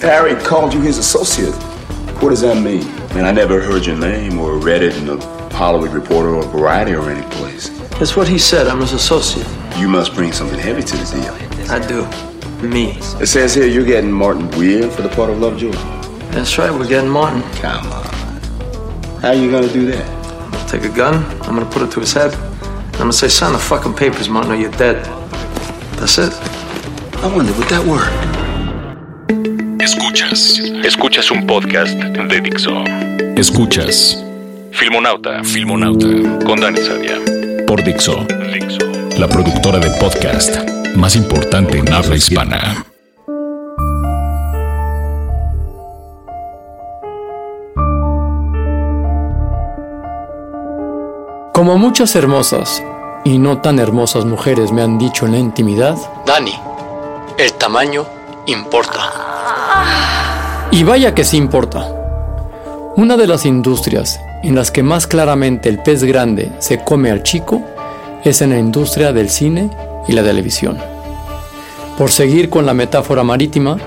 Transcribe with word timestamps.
Harry 0.00 0.34
called 0.34 0.72
you 0.72 0.80
his 0.80 0.96
associate. 0.96 1.52
What 2.22 2.30
does 2.30 2.40
that 2.40 2.62
mean? 2.62 2.86
Man, 3.14 3.26
I 3.26 3.32
never 3.32 3.60
heard 3.60 3.84
your 3.84 3.98
name 3.98 4.38
or 4.38 4.56
read 4.56 4.82
it 4.82 4.96
in 4.96 5.10
a 5.10 5.20
Hollywood 5.54 5.90
Reporter 5.90 6.34
or 6.34 6.42
Variety 6.44 6.94
or 6.94 7.10
any 7.10 7.26
place. 7.32 7.68
That's 7.98 8.16
what 8.16 8.26
he 8.26 8.38
said. 8.38 8.66
I'm 8.66 8.80
his 8.80 8.94
associate. 8.94 9.46
You 9.76 9.88
must 9.88 10.14
bring 10.14 10.32
something 10.32 10.58
heavy 10.58 10.82
to 10.82 10.96
the 10.96 11.04
deal. 11.04 11.70
I 11.70 11.86
do. 11.86 12.66
Me. 12.66 12.92
It 13.20 13.26
says 13.26 13.54
here 13.54 13.66
you're 13.66 13.84
getting 13.84 14.10
Martin 14.10 14.50
Weir 14.52 14.90
for 14.90 15.02
the 15.02 15.10
part 15.10 15.28
of 15.28 15.38
Lovejoy. 15.38 15.72
That's 16.30 16.56
right. 16.56 16.70
We're 16.70 16.88
getting 16.88 17.10
Martin. 17.10 17.42
Come 17.60 17.86
on. 17.92 18.04
How 19.20 19.28
are 19.28 19.34
you 19.34 19.50
gonna 19.50 19.70
do 19.70 19.84
that? 19.90 20.54
I'll 20.54 20.68
take 20.68 20.84
a 20.84 20.96
gun. 20.96 21.24
I'm 21.42 21.54
gonna 21.54 21.70
put 21.70 21.82
it 21.82 21.90
to 21.92 22.00
his 22.00 22.14
head. 22.14 22.32
And 22.32 22.94
I'm 22.94 23.00
gonna 23.00 23.12
say, 23.12 23.28
sign 23.28 23.52
the 23.52 23.58
fucking 23.58 23.94
papers, 23.94 24.30
Martin, 24.30 24.52
or 24.52 24.54
you're 24.54 24.70
dead. 24.72 25.04
That's 25.96 26.16
it. 26.16 26.32
I 27.22 27.26
wonder 27.34 27.52
would 27.52 27.68
that 27.68 27.86
work? 27.86 28.39
Escuchas. 29.80 30.60
Escuchas 30.84 31.30
un 31.30 31.46
podcast 31.46 31.94
de 31.94 32.40
Dixo. 32.42 32.84
Escuchas. 33.34 34.22
Filmonauta. 34.72 35.42
Filmonauta. 35.42 36.06
Con 36.44 36.60
Dani 36.60 36.78
Sadia. 36.78 37.16
Por 37.66 37.82
Dixo. 37.82 38.26
Dixo. 38.52 38.78
La 39.18 39.26
productora 39.26 39.78
de 39.78 39.90
podcast 39.98 40.54
más 40.96 41.16
importante 41.16 41.78
en 41.78 41.90
habla 41.90 42.14
hispana. 42.14 42.84
Como 51.54 51.78
muchas 51.78 52.14
hermosas 52.16 52.82
y 53.24 53.38
no 53.38 53.62
tan 53.62 53.78
hermosas 53.78 54.26
mujeres 54.26 54.72
me 54.72 54.82
han 54.82 54.98
dicho 54.98 55.24
en 55.24 55.32
la 55.32 55.38
intimidad, 55.38 55.96
Dani, 56.26 56.54
el 57.38 57.52
tamaño 57.54 58.06
importa. 58.46 59.29
Y 60.72 60.84
vaya 60.84 61.14
que 61.14 61.24
sí 61.24 61.36
importa. 61.36 61.96
Una 62.96 63.16
de 63.16 63.26
las 63.26 63.44
industrias 63.46 64.20
en 64.42 64.54
las 64.54 64.70
que 64.70 64.82
más 64.82 65.06
claramente 65.06 65.68
el 65.68 65.82
pez 65.82 66.04
grande 66.04 66.50
se 66.60 66.82
come 66.82 67.10
al 67.10 67.22
chico 67.22 67.62
es 68.24 68.40
en 68.42 68.50
la 68.50 68.58
industria 68.58 69.12
del 69.12 69.30
cine 69.30 69.70
y 70.06 70.12
la 70.12 70.22
televisión. 70.22 70.78
Por 71.98 72.10
seguir 72.10 72.48
con 72.48 72.66
la 72.66 72.74
metáfora 72.74 73.22
marítima, 73.22 73.78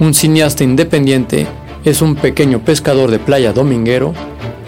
un 0.00 0.12
cineasta 0.12 0.64
independiente 0.64 1.46
es 1.84 2.02
un 2.02 2.16
pequeño 2.16 2.60
pescador 2.60 3.10
de 3.10 3.18
playa 3.18 3.52
dominguero 3.52 4.12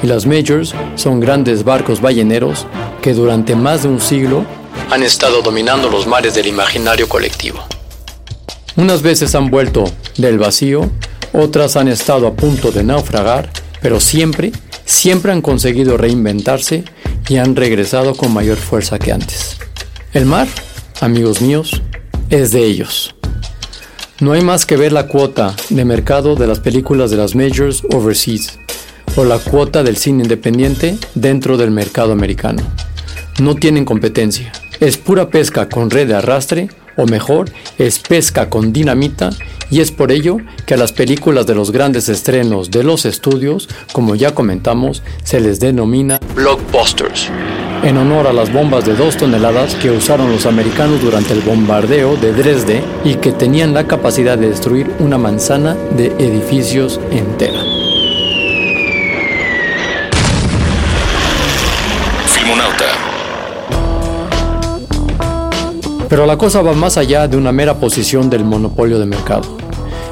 y 0.02 0.06
las 0.06 0.26
majors 0.26 0.74
son 0.94 1.20
grandes 1.20 1.64
barcos 1.64 2.00
balleneros 2.00 2.66
que 3.02 3.14
durante 3.14 3.56
más 3.56 3.82
de 3.82 3.88
un 3.88 4.00
siglo 4.00 4.44
Han 4.90 5.02
estado 5.02 5.42
dominando 5.42 5.90
los 5.90 6.06
mares 6.06 6.34
del 6.34 6.46
imaginario 6.46 7.08
colectivo. 7.08 7.60
unas 8.76 9.02
veces 9.02 9.34
han 9.34 9.50
vuelto 9.50 9.84
del 10.16 10.38
vacío, 10.38 10.90
otras 11.32 11.76
han 11.76 11.88
estado 11.88 12.26
a 12.26 12.34
punto 12.34 12.72
de 12.72 12.84
naufragar, 12.84 13.50
pero 13.80 14.00
siempre, 14.00 14.52
siempre 14.84 15.32
han 15.32 15.42
conseguido 15.42 15.96
reinventarse 15.96 16.84
y 17.28 17.36
han 17.36 17.56
regresado 17.56 18.14
con 18.14 18.32
mayor 18.32 18.56
fuerza 18.56 18.98
que 18.98 19.12
antes. 19.12 19.56
El 20.12 20.26
mar, 20.26 20.48
amigos 21.00 21.40
míos, 21.40 21.82
es 22.30 22.52
de 22.52 22.64
ellos. 22.64 23.14
No 24.20 24.32
hay 24.32 24.40
más 24.40 24.64
que 24.64 24.76
ver 24.76 24.92
la 24.92 25.08
cuota 25.08 25.54
de 25.68 25.84
mercado 25.84 26.36
de 26.36 26.46
las 26.46 26.60
películas 26.60 27.10
de 27.10 27.18
las 27.18 27.34
majors 27.34 27.82
overseas 27.92 28.58
o 29.16 29.24
la 29.24 29.38
cuota 29.38 29.82
del 29.82 29.96
cine 29.96 30.22
independiente 30.22 30.96
dentro 31.14 31.56
del 31.56 31.70
mercado 31.70 32.12
americano. 32.12 32.62
No 33.40 33.54
tienen 33.54 33.84
competencia. 33.84 34.52
Es 34.80 34.96
pura 34.96 35.28
pesca 35.28 35.68
con 35.68 35.90
red 35.90 36.08
de 36.08 36.14
arrastre, 36.14 36.68
o 36.96 37.06
mejor, 37.06 37.50
es 37.78 37.98
pesca 37.98 38.48
con 38.48 38.72
dinamita, 38.72 39.30
y 39.70 39.80
es 39.80 39.90
por 39.90 40.12
ello 40.12 40.38
que 40.66 40.74
a 40.74 40.76
las 40.76 40.92
películas 40.92 41.46
de 41.46 41.54
los 41.54 41.70
grandes 41.70 42.08
estrenos 42.08 42.70
de 42.70 42.84
los 42.84 43.04
estudios, 43.04 43.68
como 43.92 44.14
ya 44.14 44.34
comentamos, 44.34 45.02
se 45.24 45.40
les 45.40 45.60
denomina 45.60 46.20
Blockbusters. 46.34 47.30
en 47.82 47.96
honor 47.96 48.26
a 48.26 48.32
las 48.32 48.52
bombas 48.52 48.84
de 48.84 48.94
dos 48.94 49.16
toneladas 49.16 49.74
que 49.76 49.90
usaron 49.90 50.30
los 50.30 50.46
americanos 50.46 51.02
durante 51.02 51.32
el 51.32 51.40
bombardeo 51.40 52.16
de 52.16 52.32
Dresde 52.32 52.82
y 53.04 53.14
que 53.14 53.32
tenían 53.32 53.74
la 53.74 53.86
capacidad 53.86 54.38
de 54.38 54.48
destruir 54.48 54.90
una 54.98 55.18
manzana 55.18 55.76
de 55.96 56.06
edificios 56.18 57.00
entera. 57.10 57.65
Pero 66.08 66.26
la 66.26 66.38
cosa 66.38 66.62
va 66.62 66.72
más 66.72 66.96
allá 66.96 67.26
de 67.28 67.36
una 67.36 67.52
mera 67.52 67.74
posición 67.74 68.30
del 68.30 68.44
monopolio 68.44 68.98
de 68.98 69.06
mercado. 69.06 69.56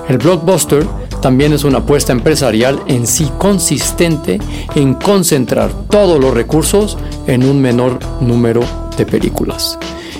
El 0.09 0.19
blockbuster 0.19 0.87
también 1.23 1.53
es 1.53 1.65
una 1.65 1.79
apuesta 1.79 2.13
empresarial 2.13 2.83
en 2.87 3.07
sí 3.07 3.31
consistente 3.39 4.39
en 4.75 4.95
concentrar 4.95 5.71
todos 5.89 6.21
los 6.21 6.35
recursos 6.35 6.99
en 7.27 7.45
un 7.45 7.63
menor 7.63 7.99
número 8.21 8.61
de 8.99 9.07
películas. 9.07 9.79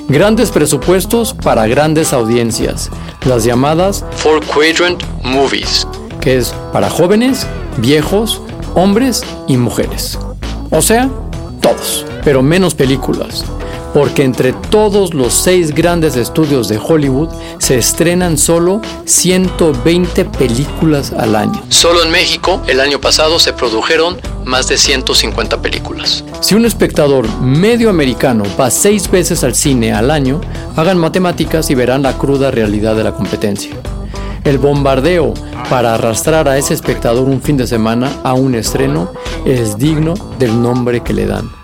Grandes 0.09 0.51
presupuestos 0.51 1.35
para 1.35 1.67
grandes 1.67 2.13
audiencias, 2.13 2.91
las 3.27 3.45
llamadas 3.45 4.05
Four 4.17 4.41
Quadrant 4.47 5.03
Movies. 5.23 5.87
que 6.21 6.39
es 6.39 6.55
para 6.73 6.89
jóvenes, 6.89 7.47
viejos, 7.79 8.41
hombres 8.75 9.23
y 9.47 9.57
mujeres. 9.57 10.19
O 10.71 10.81
sea, 10.81 11.11
todos, 11.61 12.07
pero 12.25 12.43
menos 12.43 12.75
películas. 12.75 13.45
Porque 13.95 14.25
entre 14.25 14.53
todos 14.53 15.15
los 15.15 15.33
seis 15.33 15.73
grandes 15.73 16.17
estudios 16.17 16.69
de 16.69 16.79
Hollywood 16.79 17.29
se 17.59 17.79
estrenan 17.79 18.37
solo 18.37 18.83
120 19.05 20.25
películas 20.25 21.13
al 21.13 21.37
año. 21.37 21.63
Solo 21.69 22.03
en 22.03 22.11
México, 22.11 22.61
el 22.67 22.81
año 22.81 23.01
pasado 23.01 23.39
se 23.39 23.53
produjeron 23.53 24.19
más 24.45 24.67
de 24.69 24.79
150 24.79 25.63
películas. 25.63 26.25
Si 26.41 26.57
un 26.57 26.65
espectador 26.65 27.29
medio 27.41 27.89
americano 27.89 28.43
va 28.61 28.71
seis 28.71 29.09
veces 29.09 29.45
al 29.45 29.55
cine 29.55 29.93
al 29.93 30.11
año, 30.11 30.41
hagan 30.77 30.99
matemáticas 30.99 31.71
y 31.71 31.77
verán 31.77 32.03
la 32.03 32.19
cruda 32.19 32.51
realidad 32.51 32.97
de 32.97 33.05
la 33.05 33.13
competencia. 33.13 33.77
El 34.43 34.59
bombardeo 34.59 35.33
para 35.71 35.95
arrastrar 35.95 36.49
a 36.49 36.59
ese 36.59 36.75
espectador 36.75 37.29
un 37.29 37.41
fin 37.41 37.57
de 37.57 37.67
semana 37.67 38.13
a 38.25 38.35
un 38.35 38.55
estreno 38.55 39.11
es 39.47 39.79
digno 39.79 40.15
del 40.39 40.61
nombre 40.61 41.01
que 41.01 41.15
le 41.15 41.27
dan. 41.27 41.64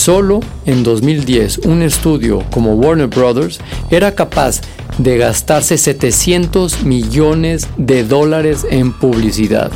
Solo 0.00 0.40
en 0.64 0.82
2010 0.82 1.58
un 1.66 1.82
estudio 1.82 2.42
como 2.50 2.72
Warner 2.72 3.06
Brothers 3.06 3.60
era 3.90 4.14
capaz 4.14 4.62
de 4.96 5.18
gastarse 5.18 5.76
700 5.76 6.84
millones 6.84 7.68
de 7.76 8.04
dólares 8.04 8.66
en 8.70 8.94
publicidad. 8.94 9.70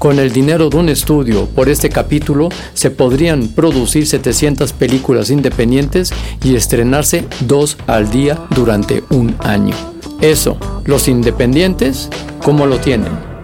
Con 0.00 0.18
el 0.18 0.32
dinero 0.32 0.68
de 0.68 0.78
un 0.78 0.88
estudio 0.88 1.46
por 1.46 1.68
este 1.68 1.90
capítulo 1.90 2.48
se 2.74 2.90
podrían 2.90 3.46
producir 3.46 4.04
700 4.08 4.72
películas 4.72 5.30
independientes 5.30 6.12
y 6.42 6.56
estrenarse 6.56 7.24
dos 7.46 7.78
al 7.86 8.10
día 8.10 8.36
durante 8.50 9.04
un 9.10 9.36
año. 9.38 9.76
Eso, 10.20 10.58
los 10.86 11.06
independientes, 11.06 12.08
¿cómo 12.42 12.66
lo 12.66 12.80
tienen? 12.80 13.37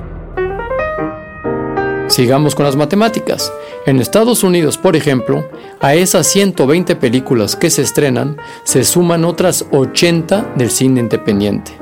Sigamos 2.15 2.55
con 2.55 2.65
las 2.65 2.77
matemáticas. 2.77 3.53
En 3.87 3.99
Estados 3.99 4.45
Unidos, 4.45 4.79
por 4.79 4.95
ejemplo, 4.95 5.45
a 5.81 5.97
esas 5.97 6.29
120 6.29 6.95
películas 6.95 7.57
que 7.57 7.71
se 7.71 7.83
estrenan 7.83 8.37
se 8.63 8.85
suman 8.85 9.25
otras 9.25 9.67
80 9.73 10.53
del 10.55 10.71
cine 10.71 11.01
independiente. 11.01 11.73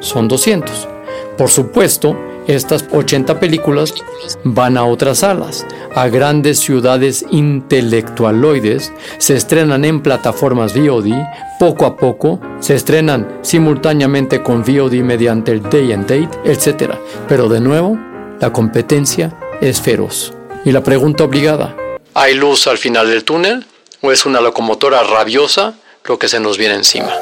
Son 0.00 0.26
200. 0.26 0.88
Por 1.36 1.48
supuesto, 1.48 2.18
estas 2.48 2.86
80 2.90 3.38
películas 3.38 3.94
van 4.42 4.76
a 4.76 4.84
otras 4.84 5.18
salas, 5.18 5.64
a 5.94 6.08
grandes 6.08 6.58
ciudades 6.58 7.24
intelectualoides, 7.30 8.92
se 9.18 9.36
estrenan 9.36 9.84
en 9.84 10.00
plataformas 10.00 10.74
VOD, 10.74 11.12
poco 11.60 11.86
a 11.86 11.96
poco, 11.96 12.40
se 12.58 12.74
estrenan 12.74 13.38
simultáneamente 13.42 14.42
con 14.42 14.64
VOD 14.64 14.94
mediante 15.04 15.52
el 15.52 15.62
Day 15.62 15.92
and 15.92 16.08
Date, 16.08 16.36
etc. 16.50 16.94
Pero 17.28 17.48
de 17.48 17.60
nuevo, 17.60 17.96
la 18.40 18.52
competencia 18.52 19.32
es 19.60 19.80
feroz. 19.80 20.32
Y 20.64 20.72
la 20.72 20.82
pregunta 20.82 21.24
obligada, 21.24 21.76
¿Hay 22.14 22.34
luz 22.34 22.66
al 22.66 22.78
final 22.78 23.08
del 23.08 23.22
túnel 23.24 23.64
o 24.00 24.10
es 24.10 24.26
una 24.26 24.40
locomotora 24.40 25.02
rabiosa 25.04 25.74
lo 26.04 26.18
que 26.18 26.28
se 26.28 26.40
nos 26.40 26.58
viene 26.58 26.74
encima? 26.74 27.12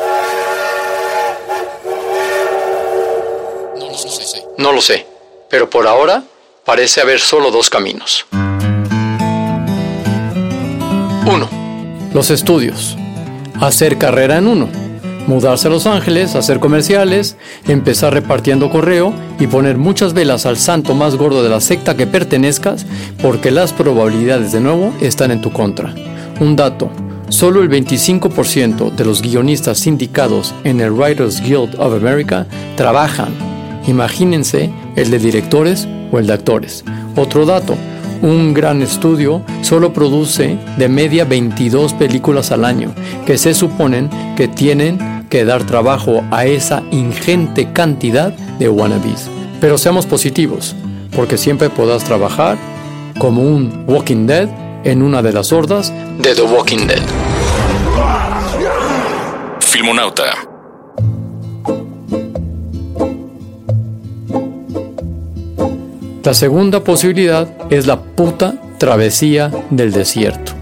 No 4.56 4.72
lo 4.72 4.80
sé, 4.80 5.06
pero 5.50 5.68
por 5.68 5.86
ahora 5.86 6.22
parece 6.64 7.02
haber 7.02 7.20
solo 7.20 7.50
dos 7.50 7.68
caminos. 7.68 8.26
1. 11.26 12.10
Los 12.14 12.30
estudios. 12.30 12.96
Hacer 13.60 13.98
carrera 13.98 14.38
en 14.38 14.46
uno. 14.46 14.85
Mudarse 15.26 15.68
a 15.68 15.70
Los 15.70 15.86
Ángeles, 15.86 16.36
hacer 16.36 16.60
comerciales, 16.60 17.36
empezar 17.66 18.14
repartiendo 18.14 18.70
correo 18.70 19.12
y 19.40 19.46
poner 19.46 19.76
muchas 19.76 20.12
velas 20.14 20.46
al 20.46 20.56
santo 20.56 20.94
más 20.94 21.16
gordo 21.16 21.42
de 21.42 21.48
la 21.48 21.60
secta 21.60 21.96
que 21.96 22.06
pertenezcas 22.06 22.86
porque 23.20 23.50
las 23.50 23.72
probabilidades 23.72 24.52
de 24.52 24.60
nuevo 24.60 24.92
están 25.00 25.30
en 25.30 25.40
tu 25.40 25.52
contra. 25.52 25.94
Un 26.38 26.54
dato, 26.54 26.90
Solo 27.28 27.60
el 27.60 27.68
25% 27.68 28.92
de 28.92 29.04
los 29.04 29.20
guionistas 29.20 29.78
sindicados 29.78 30.54
en 30.62 30.80
el 30.80 30.92
Writers 30.92 31.40
Guild 31.40 31.74
of 31.78 31.94
America 31.94 32.46
trabajan. 32.76 33.30
Imagínense 33.88 34.70
el 34.94 35.10
de 35.10 35.18
directores 35.18 35.88
o 36.12 36.20
el 36.20 36.28
de 36.28 36.34
actores. 36.34 36.84
Otro 37.16 37.44
dato, 37.44 37.74
un 38.22 38.54
gran 38.54 38.80
estudio 38.80 39.42
solo 39.62 39.92
produce 39.92 40.56
de 40.78 40.88
media 40.88 41.24
22 41.24 41.94
películas 41.94 42.52
al 42.52 42.64
año, 42.64 42.94
que 43.26 43.38
se 43.38 43.54
suponen 43.54 44.08
que 44.36 44.46
tienen 44.46 45.15
que 45.36 45.44
dar 45.44 45.64
trabajo 45.64 46.24
a 46.30 46.46
esa 46.46 46.82
ingente 46.90 47.70
cantidad 47.70 48.32
de 48.32 48.70
wannabes. 48.70 49.28
Pero 49.60 49.76
seamos 49.76 50.06
positivos, 50.06 50.74
porque 51.14 51.36
siempre 51.36 51.68
podrás 51.68 52.04
trabajar 52.04 52.56
como 53.18 53.42
un 53.42 53.84
Walking 53.86 54.26
Dead 54.26 54.48
en 54.82 55.02
una 55.02 55.20
de 55.20 55.34
las 55.34 55.52
hordas 55.52 55.92
de 56.18 56.34
The 56.34 56.40
Walking 56.40 56.86
Dead. 56.86 57.02
Filmonauta. 59.60 60.24
La 66.24 66.32
segunda 66.32 66.82
posibilidad 66.82 67.46
es 67.68 67.86
la 67.86 68.00
puta 68.00 68.54
travesía 68.78 69.52
del 69.68 69.92
desierto. 69.92 70.55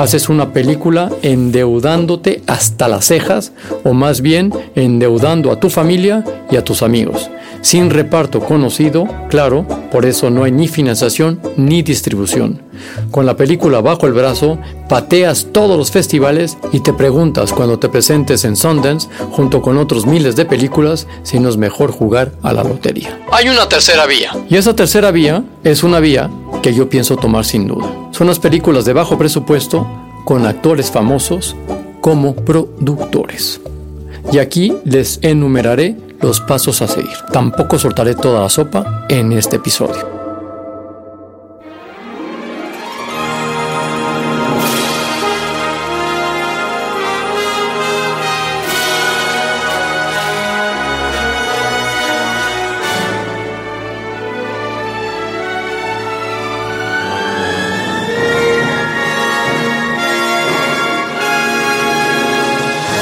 Haces 0.00 0.30
una 0.30 0.54
película 0.54 1.10
endeudándote 1.20 2.42
hasta 2.46 2.88
las 2.88 3.04
cejas 3.04 3.52
o 3.84 3.92
más 3.92 4.22
bien 4.22 4.50
endeudando 4.74 5.52
a 5.52 5.60
tu 5.60 5.68
familia 5.68 6.24
y 6.50 6.56
a 6.56 6.64
tus 6.64 6.82
amigos. 6.82 7.30
Sin 7.60 7.90
reparto 7.90 8.40
conocido, 8.40 9.06
claro, 9.28 9.66
por 9.90 10.06
eso 10.06 10.30
no 10.30 10.44
hay 10.44 10.52
ni 10.52 10.68
financiación 10.68 11.40
ni 11.56 11.82
distribución. 11.82 12.62
Con 13.10 13.26
la 13.26 13.36
película 13.36 13.80
bajo 13.80 14.06
el 14.06 14.12
brazo, 14.12 14.58
pateas 14.88 15.48
todos 15.52 15.76
los 15.76 15.90
festivales 15.90 16.56
y 16.72 16.80
te 16.80 16.92
preguntas 16.92 17.52
cuando 17.52 17.78
te 17.78 17.88
presentes 17.88 18.44
en 18.44 18.56
Sundance, 18.56 19.08
junto 19.30 19.60
con 19.60 19.76
otros 19.76 20.06
miles 20.06 20.36
de 20.36 20.44
películas, 20.44 21.06
si 21.22 21.38
no 21.38 21.48
es 21.48 21.56
mejor 21.56 21.90
jugar 21.92 22.32
a 22.42 22.52
la 22.52 22.64
lotería. 22.64 23.18
Hay 23.32 23.48
una 23.48 23.68
tercera 23.68 24.06
vía. 24.06 24.32
Y 24.48 24.56
esa 24.56 24.74
tercera 24.74 25.10
vía 25.10 25.44
es 25.64 25.82
una 25.82 26.00
vía 26.00 26.30
que 26.62 26.74
yo 26.74 26.88
pienso 26.88 27.16
tomar 27.16 27.44
sin 27.44 27.66
duda. 27.66 27.90
Son 28.12 28.26
las 28.26 28.38
películas 28.38 28.84
de 28.84 28.92
bajo 28.92 29.18
presupuesto 29.18 29.86
con 30.24 30.46
actores 30.46 30.90
famosos 30.90 31.56
como 32.00 32.34
productores. 32.34 33.60
Y 34.32 34.38
aquí 34.38 34.72
les 34.84 35.18
enumeraré 35.22 35.96
los 36.20 36.40
pasos 36.40 36.82
a 36.82 36.86
seguir. 36.86 37.16
Tampoco 37.32 37.78
soltaré 37.78 38.14
toda 38.14 38.42
la 38.42 38.48
sopa 38.48 39.06
en 39.08 39.32
este 39.32 39.56
episodio. 39.56 40.19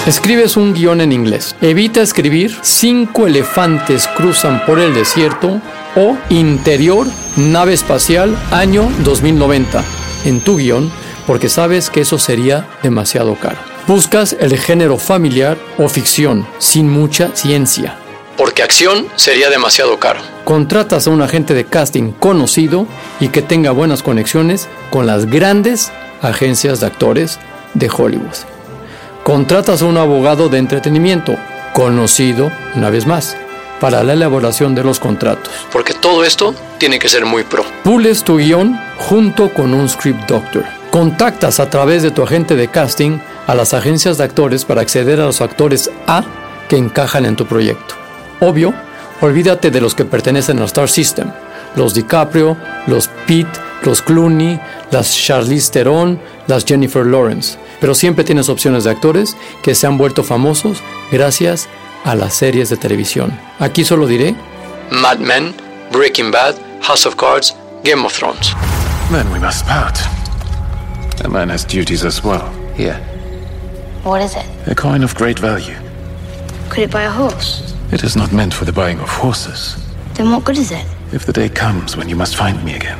Escribes 0.08 0.56
un 0.56 0.72
guion 0.72 1.02
en 1.02 1.12
inglés. 1.12 1.54
Evita 1.60 2.00
escribir 2.00 2.56
cinco 2.62 3.26
elefantes 3.26 4.08
cruzan 4.08 4.64
por 4.64 4.78
el 4.78 4.94
desierto 4.94 5.60
o 5.96 6.16
interior 6.30 7.06
nave 7.36 7.74
espacial 7.74 8.34
año 8.50 8.90
2090 9.04 9.84
en 10.24 10.40
tu 10.40 10.56
guion 10.56 10.90
porque 11.26 11.50
sabes 11.50 11.90
que 11.90 12.00
eso 12.00 12.18
sería 12.18 12.66
demasiado 12.82 13.34
caro. 13.34 13.58
Buscas 13.86 14.34
el 14.40 14.58
género 14.58 14.96
familiar 14.96 15.58
o 15.76 15.90
ficción 15.90 16.46
sin 16.56 16.88
mucha 16.88 17.36
ciencia. 17.36 17.98
Porque 18.38 18.62
acción 18.62 19.08
sería 19.14 19.50
demasiado 19.50 19.98
caro. 19.98 20.20
Contratas 20.44 21.06
a 21.06 21.10
un 21.10 21.20
agente 21.20 21.52
de 21.52 21.66
casting 21.66 22.12
conocido 22.12 22.86
y 23.20 23.28
que 23.28 23.42
tenga 23.42 23.72
buenas 23.72 24.02
conexiones 24.02 24.68
con 24.88 25.06
las 25.06 25.26
grandes 25.26 25.92
agencias 26.22 26.80
de 26.80 26.86
actores 26.86 27.38
de 27.74 27.90
Hollywood. 27.90 28.57
Contratas 29.28 29.82
a 29.82 29.84
un 29.84 29.98
abogado 29.98 30.48
de 30.48 30.56
entretenimiento, 30.56 31.36
conocido, 31.74 32.50
una 32.74 32.88
vez 32.88 33.04
más, 33.06 33.36
para 33.78 34.02
la 34.02 34.14
elaboración 34.14 34.74
de 34.74 34.82
los 34.82 34.98
contratos. 34.98 35.52
Porque 35.70 35.92
todo 35.92 36.24
esto 36.24 36.54
tiene 36.78 36.98
que 36.98 37.10
ser 37.10 37.26
muy 37.26 37.44
pro. 37.44 37.62
Pules 37.84 38.24
tu 38.24 38.38
guion 38.38 38.80
junto 38.96 39.52
con 39.52 39.74
un 39.74 39.86
script 39.86 40.26
doctor. 40.26 40.64
Contactas 40.90 41.60
a 41.60 41.68
través 41.68 42.02
de 42.02 42.10
tu 42.10 42.22
agente 42.22 42.56
de 42.56 42.68
casting 42.68 43.18
a 43.46 43.54
las 43.54 43.74
agencias 43.74 44.16
de 44.16 44.24
actores 44.24 44.64
para 44.64 44.80
acceder 44.80 45.20
a 45.20 45.26
los 45.26 45.42
actores 45.42 45.90
A 46.06 46.24
que 46.66 46.78
encajan 46.78 47.26
en 47.26 47.36
tu 47.36 47.44
proyecto. 47.44 47.96
Obvio, 48.40 48.72
olvídate 49.20 49.70
de 49.70 49.82
los 49.82 49.94
que 49.94 50.06
pertenecen 50.06 50.58
al 50.60 50.64
Star 50.64 50.88
System. 50.88 51.30
Los 51.76 51.92
DiCaprio, 51.92 52.56
los 52.86 53.08
Pete, 53.26 53.60
los 53.82 54.00
Clooney, 54.00 54.58
las 54.90 55.14
Charlize 55.14 55.70
Theron, 55.70 56.18
las 56.46 56.64
Jennifer 56.64 57.04
Lawrence 57.04 57.58
pero 57.80 57.94
siempre 57.94 58.24
tienes 58.24 58.48
opciones 58.48 58.84
de 58.84 58.90
actores 58.90 59.36
que 59.62 59.74
se 59.74 59.86
han 59.86 59.98
vuelto 59.98 60.24
famosos 60.24 60.82
gracias 61.10 61.68
a 62.04 62.14
las 62.14 62.34
series 62.34 62.68
de 62.70 62.76
televisión. 62.76 63.38
Aquí 63.58 63.84
solo 63.84 64.06
diré 64.06 64.34
Mad 64.90 65.18
Men, 65.18 65.54
Breaking 65.92 66.30
Bad, 66.30 66.56
House 66.82 67.06
of 67.06 67.16
Cards, 67.16 67.54
Game 67.84 68.04
of 68.04 68.12
Thrones. 68.12 68.54
Then 69.10 69.30
we 69.32 69.38
must 69.38 69.66
part. 69.66 69.98
A 71.24 71.28
man 71.28 71.50
has 71.50 71.64
duties 71.64 72.04
as 72.04 72.22
well. 72.22 72.48
Here. 72.76 72.98
What 74.04 74.22
is 74.22 74.34
it? 74.36 74.46
A 74.70 74.74
coin 74.74 75.02
of 75.02 75.14
great 75.14 75.38
value. 75.38 75.74
Could 76.70 76.84
it 76.84 76.90
buy 76.90 77.02
a 77.02 77.10
horse? 77.10 77.74
It 77.90 78.04
is 78.04 78.16
not 78.16 78.32
meant 78.32 78.54
for 78.54 78.64
the 78.64 78.72
buying 78.72 79.00
of 79.00 79.08
horses. 79.08 79.76
Then 80.14 80.30
what 80.30 80.44
good 80.44 80.58
is 80.58 80.70
it? 80.70 80.84
If 81.12 81.24
the 81.24 81.32
day 81.32 81.48
comes 81.48 81.96
when 81.96 82.08
you 82.08 82.16
must 82.16 82.36
find 82.36 82.62
me 82.64 82.74
again, 82.74 82.98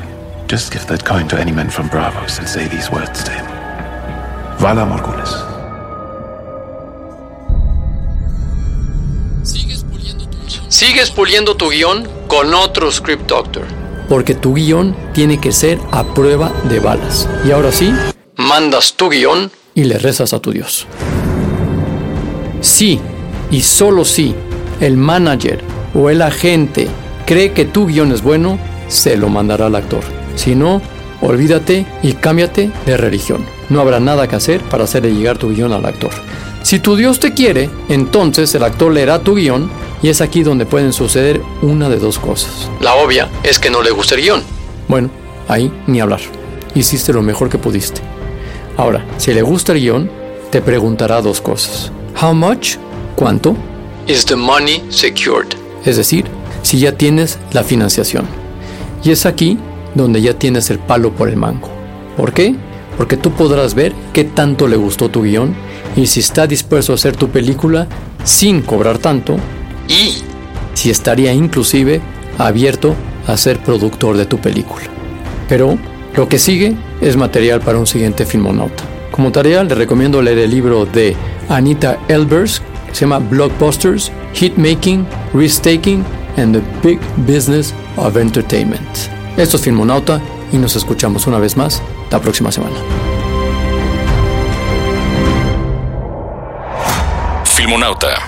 just 0.48 0.72
give 0.72 0.86
that 0.86 1.04
coin 1.04 1.28
to 1.28 1.38
any 1.38 1.52
man 1.52 1.68
from 1.70 1.88
Bravos 1.88 2.38
and 2.38 2.48
say 2.48 2.66
these 2.68 2.90
words 2.90 3.22
to 3.24 3.30
him. 3.30 3.57
Vala 4.60 4.84
Morgulis. 4.84 5.36
Sigues 10.68 11.10
puliendo 11.10 11.56
tu 11.56 11.70
guion 11.70 12.08
con 12.26 12.54
otro 12.54 12.90
script 12.90 13.28
doctor. 13.28 13.64
Porque 14.08 14.34
tu 14.34 14.54
guion 14.54 14.96
tiene 15.12 15.40
que 15.40 15.52
ser 15.52 15.78
a 15.92 16.02
prueba 16.02 16.52
de 16.68 16.80
balas. 16.80 17.28
Y 17.44 17.50
ahora 17.52 17.72
sí, 17.72 17.92
mandas 18.36 18.94
tu 18.94 19.08
guion 19.08 19.50
y 19.74 19.84
le 19.84 19.98
rezas 19.98 20.32
a 20.32 20.40
tu 20.40 20.52
Dios. 20.52 20.86
Sí, 22.60 23.00
y 23.50 23.62
solo 23.62 24.04
si 24.04 24.34
el 24.80 24.96
manager 24.96 25.60
o 25.94 26.10
el 26.10 26.22
agente 26.22 26.88
cree 27.26 27.52
que 27.52 27.64
tu 27.64 27.86
guion 27.86 28.12
es 28.12 28.22
bueno, 28.22 28.58
se 28.88 29.16
lo 29.16 29.28
mandará 29.28 29.66
al 29.66 29.76
actor. 29.76 30.02
Si 30.36 30.54
no, 30.54 30.80
olvídate 31.20 31.86
y 32.02 32.14
cámbiate 32.14 32.70
de 32.86 32.96
religión 32.96 33.58
no 33.70 33.80
habrá 33.80 34.00
nada 34.00 34.28
que 34.28 34.36
hacer 34.36 34.60
para 34.62 34.84
hacerle 34.84 35.14
llegar 35.14 35.38
tu 35.38 35.50
guion 35.50 35.72
al 35.72 35.84
actor. 35.84 36.10
Si 36.62 36.78
tu 36.80 36.96
Dios 36.96 37.20
te 37.20 37.34
quiere, 37.34 37.70
entonces 37.88 38.54
el 38.54 38.62
actor 38.62 38.92
leerá 38.92 39.20
tu 39.20 39.34
guion 39.34 39.70
y 40.02 40.08
es 40.08 40.20
aquí 40.20 40.42
donde 40.42 40.66
pueden 40.66 40.92
suceder 40.92 41.40
una 41.62 41.88
de 41.88 41.98
dos 41.98 42.18
cosas. 42.18 42.70
La 42.80 42.94
obvia 42.94 43.28
es 43.42 43.58
que 43.58 43.70
no 43.70 43.82
le 43.82 43.90
gusta 43.90 44.14
el 44.14 44.22
guion. 44.22 44.42
Bueno, 44.86 45.10
ahí 45.48 45.72
ni 45.86 46.00
hablar. 46.00 46.20
Hiciste 46.74 47.12
lo 47.12 47.22
mejor 47.22 47.48
que 47.48 47.58
pudiste. 47.58 48.00
Ahora, 48.76 49.04
si 49.16 49.32
le 49.32 49.42
gusta 49.42 49.72
el 49.72 49.80
guion, 49.80 50.10
te 50.50 50.60
preguntará 50.60 51.20
dos 51.20 51.40
cosas. 51.40 51.90
How 52.20 52.34
much? 52.34 52.76
¿Cuánto? 53.16 53.56
Is 54.06 54.24
the 54.24 54.36
money 54.36 54.84
secured? 54.90 55.48
Es 55.84 55.96
decir, 55.96 56.26
si 56.62 56.78
ya 56.78 56.92
tienes 56.92 57.38
la 57.52 57.64
financiación. 57.64 58.26
Y 59.02 59.10
es 59.10 59.26
aquí 59.26 59.58
donde 59.98 60.22
ya 60.22 60.34
tienes 60.34 60.70
el 60.70 60.78
palo 60.78 61.12
por 61.12 61.28
el 61.28 61.36
mango. 61.36 61.68
¿Por 62.16 62.32
qué? 62.32 62.54
porque 62.98 63.16
tú 63.16 63.30
podrás 63.30 63.74
ver 63.74 63.94
qué 64.12 64.24
tanto 64.24 64.66
le 64.66 64.76
gustó 64.76 65.08
tu 65.08 65.22
guion 65.22 65.54
y 65.96 66.06
si 66.06 66.20
está 66.20 66.48
dispuesto 66.48 66.92
a 66.92 66.96
hacer 66.96 67.16
tu 67.16 67.28
película 67.28 67.86
sin 68.24 68.60
cobrar 68.60 68.98
tanto 68.98 69.36
y 69.88 70.16
si 70.74 70.90
estaría 70.90 71.32
inclusive 71.32 72.02
abierto 72.36 72.94
a 73.26 73.36
ser 73.36 73.60
productor 73.60 74.16
de 74.16 74.26
tu 74.26 74.38
película. 74.38 74.84
Pero 75.48 75.78
lo 76.16 76.28
que 76.28 76.40
sigue 76.40 76.76
es 77.00 77.16
material 77.16 77.60
para 77.60 77.78
un 77.78 77.86
siguiente 77.86 78.26
filmonauta. 78.26 78.82
Como 79.12 79.30
tarea 79.30 79.62
le 79.62 79.74
recomiendo 79.74 80.20
leer 80.20 80.38
el 80.38 80.50
libro 80.50 80.84
de 80.84 81.16
Anita 81.48 81.98
Elbers, 82.08 82.60
que 82.88 82.94
se 82.94 83.00
llama 83.02 83.20
Blockbusters, 83.20 84.10
Hitmaking, 84.34 85.06
Risk 85.32 85.62
Taking 85.62 86.04
and 86.36 86.54
the 86.54 86.62
big 86.82 86.98
business 87.26 87.72
of 87.96 88.16
entertainment. 88.16 89.17
Esto 89.38 89.56
es 89.56 89.62
Filmonauta 89.62 90.20
y 90.50 90.56
nos 90.56 90.74
escuchamos 90.74 91.28
una 91.28 91.38
vez 91.38 91.56
más 91.56 91.80
la 92.10 92.20
próxima 92.20 92.50
semana. 92.50 92.74
Filmonauta 97.44 98.27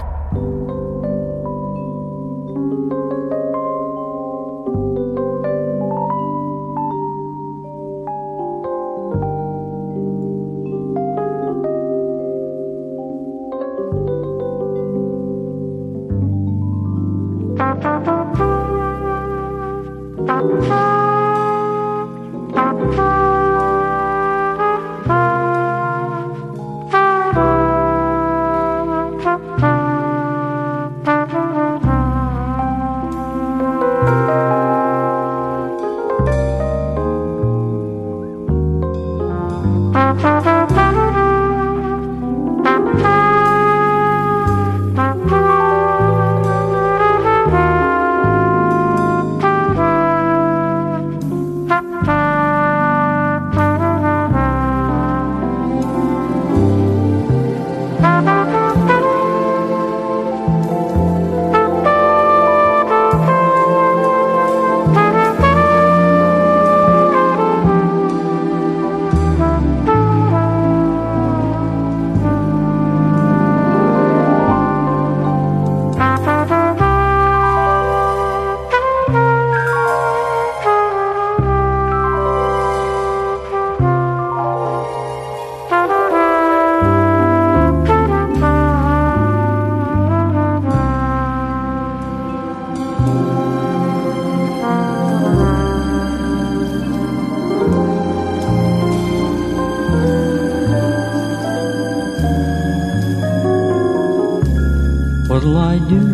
What'll 105.40 105.56
I 105.56 105.78
do 105.78 106.04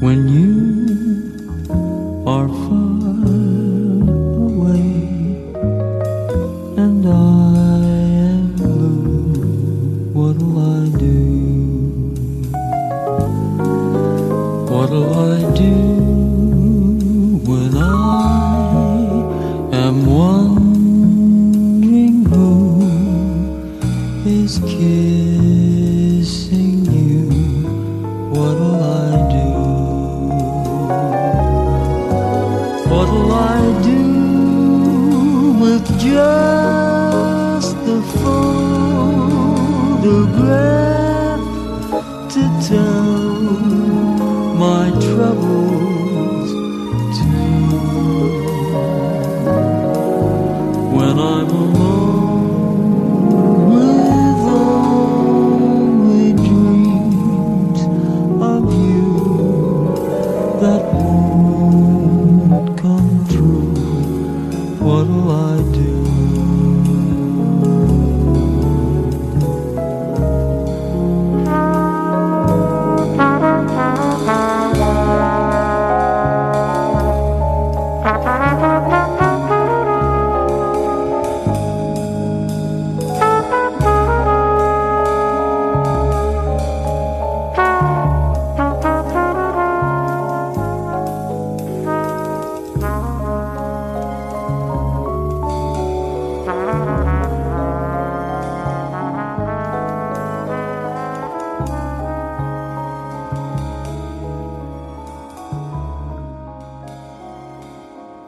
when 0.00 0.28
you 0.28 2.24
are 2.26 2.48
far? 2.48 2.87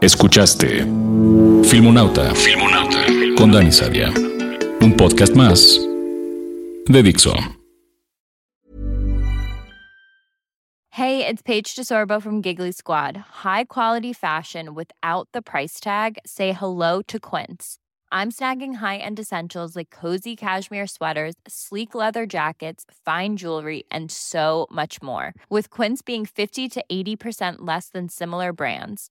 Escuchaste 0.03 0.81
Filmonauta, 1.69 2.35
Filmonauta 2.35 3.05
con 3.37 3.51
Dani 3.51 3.71
Sadia. 3.71 4.09
Un 4.81 4.97
podcast 4.97 5.35
más 5.35 5.77
de 6.87 7.03
Dixo. 7.03 7.35
Hey, 10.93 11.27
it's 11.27 11.43
Paige 11.43 11.77
DeSorbo 11.77 12.23
from 12.23 12.41
Giggly 12.41 12.73
Squad. 12.73 13.19
High 13.45 13.65
quality 13.65 14.15
fashion 14.15 14.75
without 14.75 15.29
the 15.35 15.43
price 15.43 15.79
tag. 15.81 16.19
Say 16.25 16.53
hello 16.53 17.03
to 17.03 17.21
Quince. 17.21 17.77
I'm 18.11 18.31
snagging 18.31 18.77
high-end 18.77 19.21
essentials 19.21 19.77
like 19.77 19.91
cozy 19.91 20.35
cashmere 20.35 20.87
sweaters, 20.87 21.35
sleek 21.47 21.95
leather 21.95 22.25
jackets, 22.25 22.87
fine 23.05 23.37
jewelry, 23.37 23.85
and 23.91 24.11
so 24.11 24.67
much 24.71 25.03
more. 25.03 25.35
With 25.51 25.69
Quince 25.69 26.01
being 26.01 26.25
50 26.25 26.71
to 26.71 26.85
80% 26.91 27.57
less 27.59 27.91
than 27.91 28.09
similar 28.09 28.55
brands 28.55 29.11